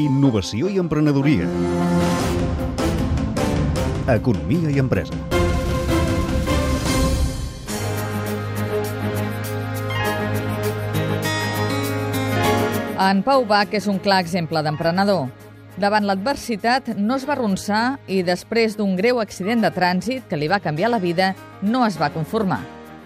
[0.00, 1.44] Innovació i emprenedoria.
[4.08, 5.12] Economia i empresa.
[13.00, 15.28] En Pau Bach és un clar exemple d'emprenedor.
[15.80, 20.48] Davant l'adversitat no es va arronsar i després d'un greu accident de trànsit que li
[20.48, 22.62] va canviar la vida, no es va conformar.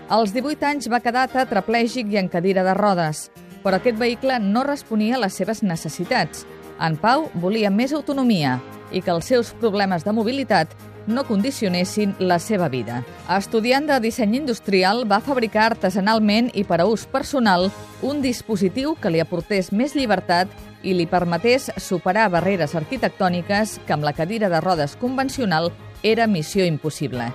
[0.06, 3.30] Als 18 anys va quedar tetraplègic i en cadira de rodes,
[3.64, 6.44] però aquest vehicle no responia a les seves necessitats.
[6.78, 8.58] En Pau volia més autonomia
[8.92, 10.74] i que els seus problemes de mobilitat
[11.06, 13.02] no condicionessin la seva vida.
[13.28, 17.70] Estudiant de disseny industrial, va fabricar artesanalment i per a ús personal
[18.02, 20.52] un dispositiu que li aportés més llibertat
[20.84, 25.72] i li permetés superar barreres arquitectòniques que amb la cadira de rodes convencional
[26.02, 27.30] era missió impossible.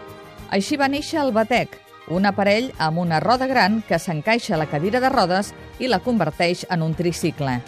[0.50, 1.78] Així va néixer el Batec,
[2.10, 6.02] un aparell amb una roda gran que s'encaixa a la cadira de rodes i la
[6.04, 7.60] converteix en un tricicle.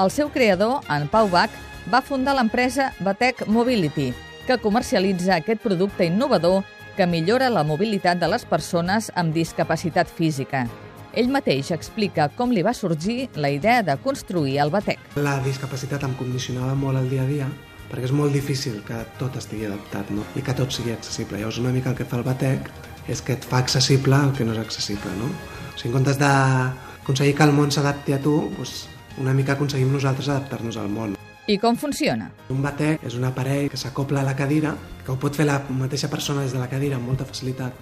[0.00, 1.52] El seu creador, en Pau Bach,
[1.92, 4.12] va fundar l'empresa Batec Mobility,
[4.46, 6.62] que comercialitza aquest producte innovador
[6.96, 10.66] que millora la mobilitat de les persones amb discapacitat física.
[11.12, 15.00] Ell mateix explica com li va sorgir la idea de construir el batec.
[15.16, 17.50] La discapacitat em condicionava molt el dia a dia
[17.92, 20.24] perquè és molt difícil que tot estigui adaptat no?
[20.34, 21.36] i que tot sigui accessible.
[21.36, 22.70] Llavors una mica el que fa el batec
[23.08, 25.12] és que et fa accessible el que no és accessible.
[25.18, 25.30] No?
[25.72, 28.86] O sigui, en comptes d'aconseguir que el món s'adapti a tu, doncs
[29.18, 31.18] una mica aconseguim nosaltres adaptar-nos al món.
[31.50, 32.28] I com funciona?
[32.54, 35.58] Un batec és un aparell que s'acopla a la cadira, que ho pot fer la
[35.74, 37.74] mateixa persona des de la cadira amb molta facilitat.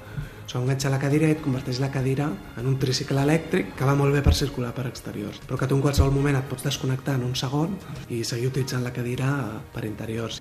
[0.48, 3.86] S'ho enganxa a la cadira i et converteix la cadira en un tricicle elèctric que
[3.86, 6.66] va molt bé per circular per exteriors, però que tu en qualsevol moment et pots
[6.66, 7.76] desconnectar en un segon
[8.08, 9.30] i seguir utilitzant la cadira
[9.76, 10.41] per interiors.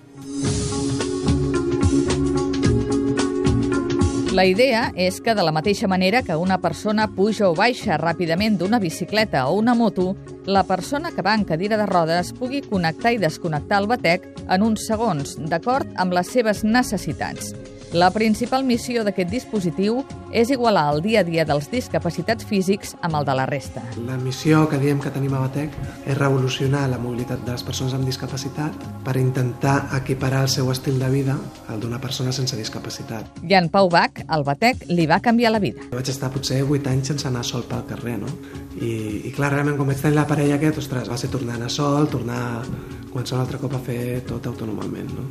[4.32, 8.60] La idea és que de la mateixa manera que una persona puja o baixa ràpidament
[8.60, 10.12] d'una bicicleta o una moto,
[10.46, 14.64] la persona que va en cadira de rodes pugui connectar i desconnectar el batec en
[14.64, 17.54] uns segons, d'acord amb les seves necessitats.
[17.90, 23.18] La principal missió d'aquest dispositiu és igualar el dia a dia dels discapacitats físics amb
[23.18, 23.82] el de la resta.
[24.06, 25.74] La missió que diem que tenim a Batec
[26.06, 28.76] és revolucionar la mobilitat de les persones amb discapacitat
[29.06, 31.38] per intentar equiparar el seu estil de vida
[31.68, 33.42] al d'una persona sense discapacitat.
[33.42, 35.90] I en Pau Bach, el Batec, li va canviar la vida.
[35.90, 38.30] Vaig estar potser 8 anys sense anar sol pel carrer, no?
[38.78, 42.06] I, i clar, realment, quan vaig tenir l'aparell aquest, ostres, va ser tornar a sol,
[42.12, 42.62] tornar
[43.10, 45.24] qualsevol altre cop a fer tot autònomament, no?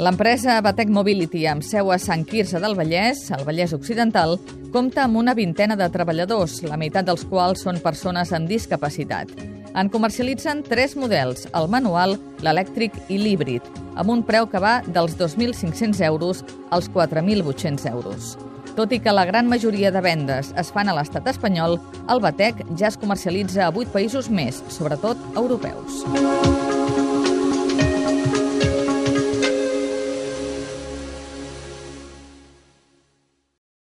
[0.00, 4.38] L'empresa Batec Mobility, amb seu a Sant Quirze del Vallès, al Vallès Occidental,
[4.74, 9.30] compta amb una vintena de treballadors, la meitat dels quals són persones amb discapacitat.
[9.78, 13.62] En comercialitzen tres models, el manual, l'elèctric i l'híbrid,
[13.94, 16.42] amb un preu que va dels 2.500 euros
[16.74, 18.34] als 4.800 euros.
[18.80, 21.76] Tot i que la gran majoria de vendes es fan a l'estat espanyol,
[22.14, 26.69] el Batec ja es comercialitza a 8 països més, sobretot europeus.